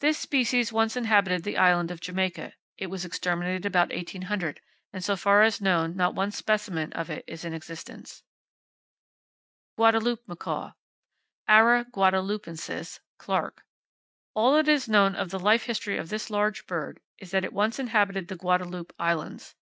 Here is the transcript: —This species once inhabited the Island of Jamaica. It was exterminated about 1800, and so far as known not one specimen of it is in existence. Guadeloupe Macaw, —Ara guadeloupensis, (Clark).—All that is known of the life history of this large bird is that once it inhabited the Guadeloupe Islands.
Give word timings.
—This 0.00 0.18
species 0.18 0.74
once 0.74 0.94
inhabited 0.94 1.42
the 1.42 1.56
Island 1.56 1.90
of 1.90 1.98
Jamaica. 1.98 2.52
It 2.76 2.88
was 2.88 3.02
exterminated 3.06 3.64
about 3.64 3.88
1800, 3.94 4.60
and 4.92 5.02
so 5.02 5.16
far 5.16 5.40
as 5.40 5.62
known 5.62 5.96
not 5.96 6.14
one 6.14 6.32
specimen 6.32 6.92
of 6.92 7.08
it 7.08 7.24
is 7.26 7.46
in 7.46 7.54
existence. 7.54 8.24
Guadeloupe 9.78 10.28
Macaw, 10.28 10.72
—Ara 11.48 11.86
guadeloupensis, 11.90 13.00
(Clark).—All 13.16 14.54
that 14.56 14.68
is 14.68 14.86
known 14.86 15.14
of 15.14 15.30
the 15.30 15.38
life 15.40 15.62
history 15.62 15.96
of 15.96 16.10
this 16.10 16.28
large 16.28 16.66
bird 16.66 17.00
is 17.16 17.30
that 17.30 17.50
once 17.54 17.78
it 17.78 17.84
inhabited 17.84 18.28
the 18.28 18.36
Guadeloupe 18.36 18.92
Islands. 18.98 19.54